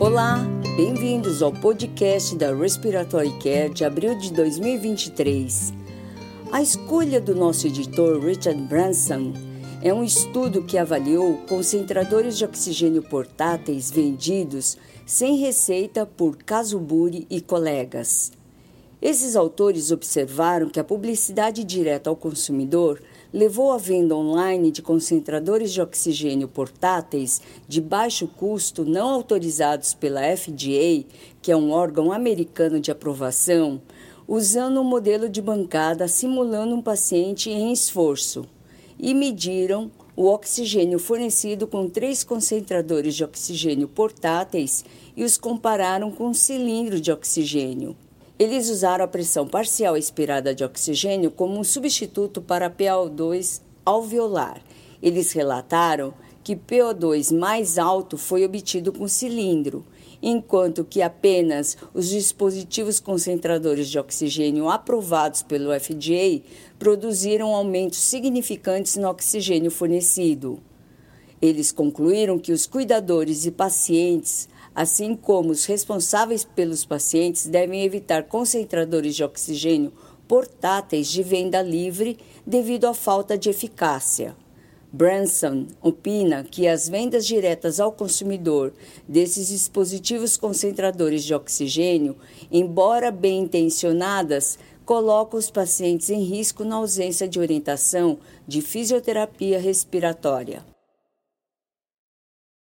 [0.00, 0.38] Olá,
[0.78, 5.74] bem-vindos ao podcast da Respiratory Care de abril de 2023.
[6.50, 9.34] A escolha do nosso editor Richard Branson
[9.82, 17.38] é um estudo que avaliou concentradores de oxigênio portáteis vendidos sem receita por Casuburi e
[17.42, 18.32] colegas.
[19.02, 25.72] Esses autores observaram que a publicidade direta ao consumidor levou à venda online de concentradores
[25.72, 31.04] de oxigênio portáteis de baixo custo não autorizados pela FDA,
[31.40, 33.80] que é um órgão americano de aprovação,
[34.26, 38.44] usando um modelo de bancada simulando um paciente em esforço,
[38.98, 44.84] e mediram o oxigênio fornecido com três concentradores de oxigênio portáteis
[45.16, 47.96] e os compararam com um cilindro de oxigênio.
[48.40, 54.62] Eles usaram a pressão parcial expirada de oxigênio como um substituto para PO2 alveolar.
[55.02, 59.84] Eles relataram que PO2 mais alto foi obtido com cilindro,
[60.22, 66.40] enquanto que apenas os dispositivos concentradores de oxigênio aprovados pelo FDA
[66.78, 70.62] produziram aumentos significantes no oxigênio fornecido.
[71.42, 78.24] Eles concluíram que os cuidadores e pacientes assim como os responsáveis pelos pacientes devem evitar
[78.24, 79.92] concentradores de oxigênio
[80.28, 84.36] portáteis de venda livre devido à falta de eficácia.
[84.92, 88.72] Branson opina que as vendas diretas ao consumidor
[89.06, 92.16] desses dispositivos concentradores de oxigênio,
[92.50, 100.64] embora bem intencionadas, colocam os pacientes em risco na ausência de orientação de fisioterapia respiratória.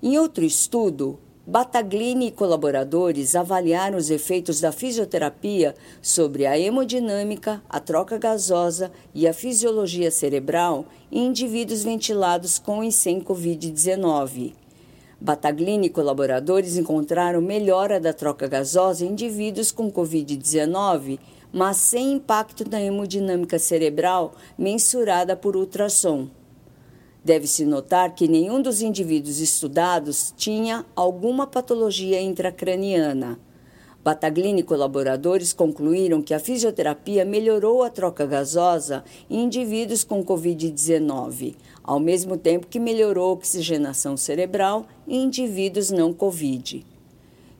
[0.00, 7.78] Em outro estudo, Bataglini e colaboradores avaliaram os efeitos da fisioterapia sobre a hemodinâmica, a
[7.78, 14.54] troca gasosa e a fisiologia cerebral em indivíduos ventilados com e sem Covid-19.
[15.20, 21.18] Bataglini e colaboradores encontraram melhora da troca gasosa em indivíduos com Covid-19,
[21.52, 26.26] mas sem impacto na hemodinâmica cerebral mensurada por ultrassom.
[27.24, 33.38] Deve-se notar que nenhum dos indivíduos estudados tinha alguma patologia intracraniana.
[34.04, 41.54] Bataglini e colaboradores concluíram que a fisioterapia melhorou a troca gasosa em indivíduos com Covid-19,
[41.82, 46.84] ao mesmo tempo que melhorou a oxigenação cerebral em indivíduos não Covid.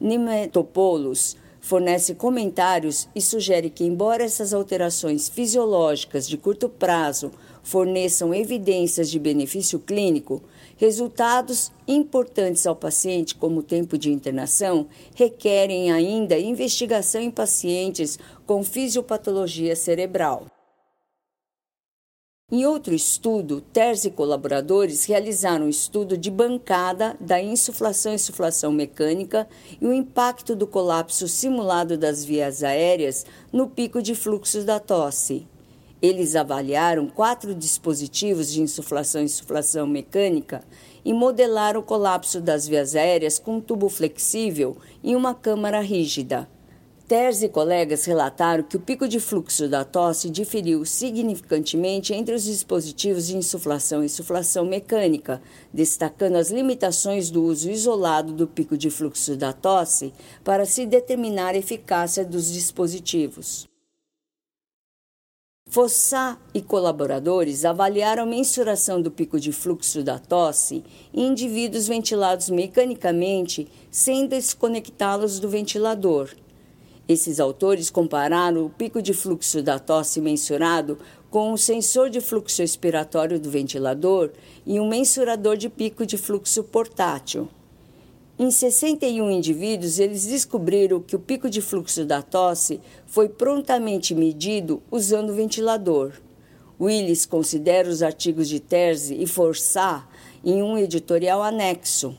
[0.00, 7.30] Nimetopoulos fornece comentários e sugere que, embora essas alterações fisiológicas de curto prazo
[7.62, 10.42] forneçam evidências de benefício clínico,
[10.76, 19.76] resultados importantes ao paciente, como tempo de internação, requerem ainda investigação em pacientes com fisiopatologia
[19.76, 20.46] cerebral.
[22.54, 28.70] Em outro estudo, Terz e colaboradores realizaram um estudo de bancada da insuflação e insuflação
[28.70, 29.48] mecânica
[29.80, 35.46] e o impacto do colapso simulado das vias aéreas no pico de fluxo da tosse.
[36.02, 40.62] Eles avaliaram quatro dispositivos de insuflação e insuflação mecânica
[41.02, 46.46] e modelaram o colapso das vias aéreas com um tubo flexível e uma câmara rígida.
[47.12, 52.44] Terz e colegas relataram que o pico de fluxo da tosse diferiu significantemente entre os
[52.44, 58.88] dispositivos de insuflação e insuflação mecânica, destacando as limitações do uso isolado do pico de
[58.88, 60.10] fluxo da tosse
[60.42, 63.68] para se determinar a eficácia dos dispositivos.
[65.68, 72.48] Fossá e colaboradores avaliaram a mensuração do pico de fluxo da tosse em indivíduos ventilados
[72.48, 76.30] mecanicamente sem desconectá-los do ventilador.
[77.08, 80.98] Esses autores compararam o pico de fluxo da tosse mensurado
[81.30, 84.30] com o sensor de fluxo expiratório do ventilador
[84.64, 87.48] e um mensurador de pico de fluxo portátil.
[88.38, 94.82] Em 61 indivíduos, eles descobriram que o pico de fluxo da tosse foi prontamente medido
[94.90, 96.12] usando o ventilador.
[96.80, 100.08] Willis considera os artigos de Terzi e Forçar
[100.44, 102.16] em um editorial anexo.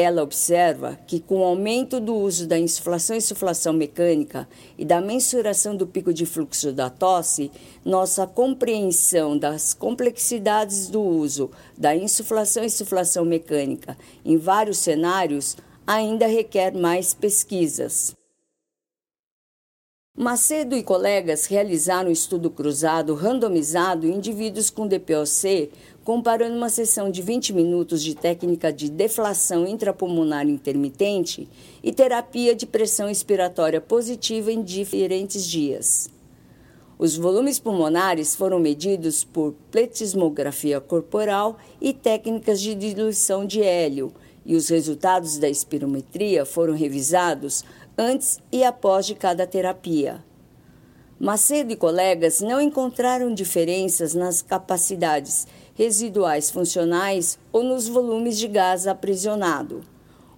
[0.00, 4.48] Ela observa que, com o aumento do uso da insuflação e insuflação mecânica
[4.78, 7.50] e da mensuração do pico de fluxo da tosse,
[7.84, 16.28] nossa compreensão das complexidades do uso da insuflação e insuflação mecânica em vários cenários ainda
[16.28, 18.17] requer mais pesquisas.
[20.20, 25.70] Macedo e colegas realizaram um estudo cruzado randomizado em indivíduos com DPOC,
[26.02, 31.48] comparando uma sessão de 20 minutos de técnica de deflação intrapulmonar intermitente
[31.84, 36.10] e terapia de pressão expiratória positiva em diferentes dias.
[36.98, 44.12] Os volumes pulmonares foram medidos por pletismografia corporal e técnicas de diluição de hélio,
[44.44, 47.62] e os resultados da espirometria foram revisados
[47.98, 50.24] antes e após de cada terapia.
[51.18, 58.86] Macedo e colegas não encontraram diferenças nas capacidades residuais funcionais ou nos volumes de gás
[58.86, 59.80] aprisionado.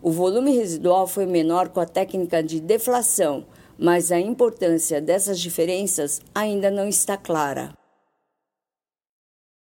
[0.00, 3.44] O volume residual foi menor com a técnica de deflação,
[3.78, 7.74] mas a importância dessas diferenças ainda não está clara.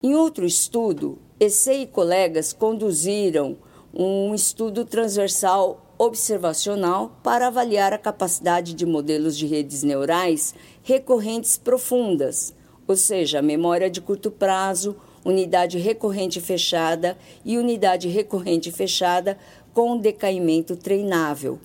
[0.03, 3.57] Em outro estudo, EC e colegas conduziram
[3.95, 12.55] um estudo transversal observacional para avaliar a capacidade de modelos de redes neurais recorrentes profundas,
[12.87, 19.37] ou seja, memória de curto prazo, unidade recorrente fechada e unidade recorrente fechada
[19.75, 21.59] com decaimento treinável,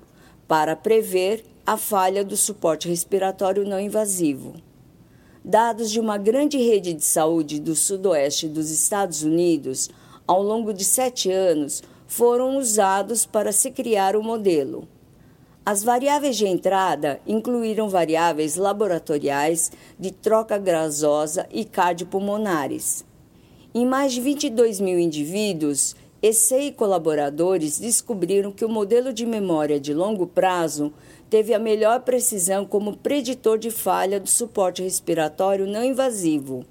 [0.47, 4.55] para prever a falha do suporte respiratório não invasivo.
[5.43, 9.89] Dados de uma grande rede de saúde do sudoeste dos Estados Unidos,
[10.27, 14.85] ao longo de sete anos, foram usados para se criar o modelo.
[15.65, 23.05] As variáveis de entrada incluíram variáveis laboratoriais de troca gasosa e cardiopulmonares.
[23.73, 29.79] Em mais de 22 mil indivíduos, EC e colaboradores descobriram que o modelo de memória
[29.79, 30.91] de longo prazo
[31.29, 36.65] teve a melhor precisão como preditor de falha do suporte respiratório não invasivo.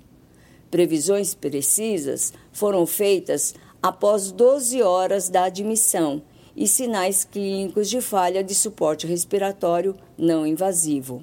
[0.71, 6.23] Previsões precisas foram feitas após 12 horas da admissão
[6.57, 11.23] e sinais clínicos de falha de suporte respiratório não invasivo.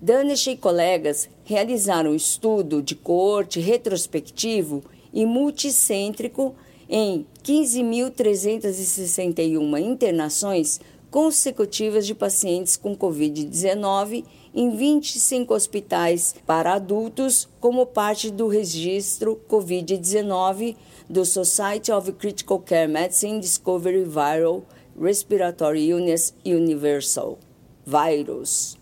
[0.00, 6.54] Danish e colegas realizaram um estudo de coorte retrospectivo e multicêntrico
[6.88, 14.24] em 15.361 internações consecutivas de pacientes com Covid-19
[14.56, 20.74] em 25 hospitais para adultos, como parte do registro Covid-19
[21.10, 24.64] do Society of Critical Care Medicine Discovery Viral
[24.98, 27.38] Respiratory Illness Universal
[27.84, 28.78] Virus.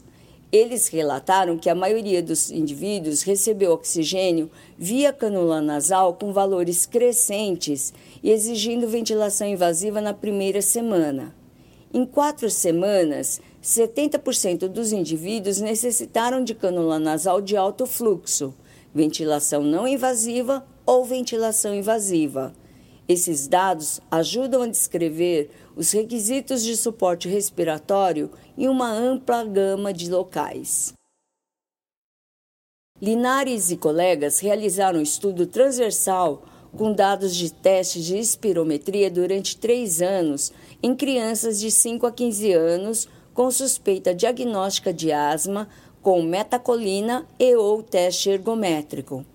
[0.52, 4.48] Eles relataram que a maioria dos indivíduos recebeu oxigênio
[4.78, 7.92] via canula nasal com valores crescentes
[8.22, 11.34] e exigindo ventilação invasiva na primeira semana.
[11.92, 18.54] Em quatro semanas, 70% dos indivíduos necessitaram de canula nasal de alto fluxo,
[18.94, 22.54] ventilação não invasiva ou ventilação invasiva.
[23.08, 30.10] Esses dados ajudam a descrever os requisitos de suporte respiratório em uma ampla gama de
[30.10, 30.92] locais.
[33.00, 36.44] Linares e colegas realizaram um estudo transversal
[36.76, 40.52] com dados de testes de espirometria durante três anos
[40.82, 45.68] em crianças de 5 a 15 anos com suspeita diagnóstica de asma
[46.00, 49.26] com metacolina e ou teste ergométrico.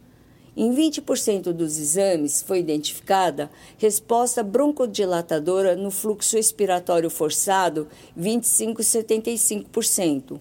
[0.56, 10.40] Em 20% dos exames foi identificada resposta broncodilatadora no fluxo expiratório forçado 25,75%.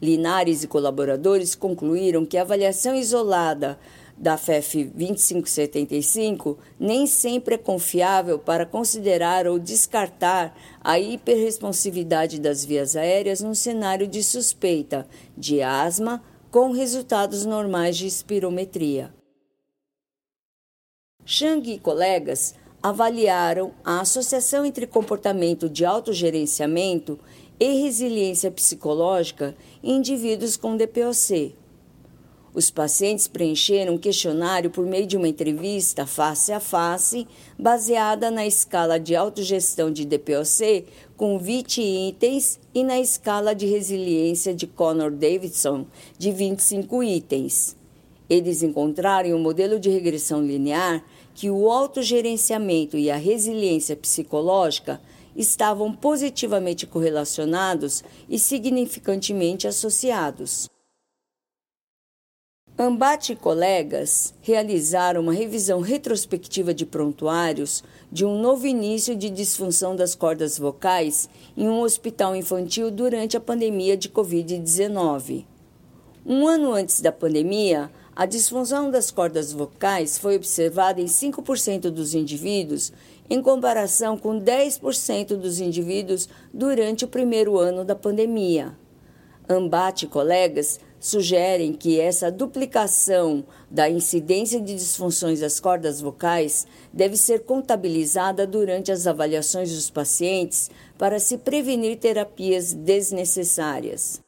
[0.00, 3.78] Linares e colaboradores concluíram que a avaliação isolada
[4.20, 12.96] da FEF 2575 nem sempre é confiável para considerar ou descartar a hiperresponsividade das vias
[12.96, 19.14] aéreas num cenário de suspeita de asma com resultados normais de espirometria.
[21.24, 27.18] Chang e colegas avaliaram a associação entre comportamento de autogerenciamento
[27.58, 31.54] e resiliência psicológica em indivíduos com DPOC.
[32.52, 37.26] Os pacientes preencheram um questionário por meio de uma entrevista face a face,
[37.56, 40.84] baseada na escala de autogestão de DPOC,
[41.16, 45.86] com 20 itens, e na escala de resiliência de Connor Davidson,
[46.18, 47.76] de 25 itens.
[48.28, 51.04] Eles encontraram um modelo de regressão linear
[51.34, 55.00] que o autogerenciamento e a resiliência psicológica
[55.36, 60.68] estavam positivamente correlacionados e significantemente associados.
[62.82, 69.94] Ambate e colegas realizaram uma revisão retrospectiva de prontuários de um novo início de disfunção
[69.94, 75.44] das cordas vocais em um hospital infantil durante a pandemia de Covid-19.
[76.24, 82.14] Um ano antes da pandemia, a disfunção das cordas vocais foi observada em 5% dos
[82.14, 82.94] indivíduos,
[83.28, 88.74] em comparação com 10% dos indivíduos durante o primeiro ano da pandemia.
[89.46, 97.16] Ambate e colegas sugerem que essa duplicação da incidência de disfunções das cordas vocais deve
[97.16, 104.20] ser contabilizada durante as avaliações dos pacientes para se prevenir terapias desnecessárias.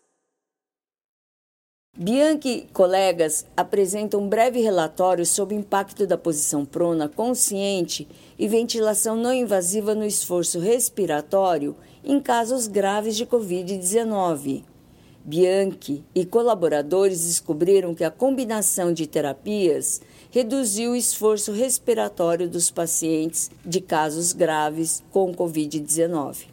[1.95, 8.49] Bianchi e colegas apresentam um breve relatório sobre o impacto da posição prona consciente e
[8.49, 14.65] ventilação não invasiva no esforço respiratório em casos graves de Covid-19.
[15.25, 20.01] Bianchi e colaboradores descobriram que a combinação de terapias
[20.31, 26.49] reduziu o esforço respiratório dos pacientes de casos graves com Covid-19.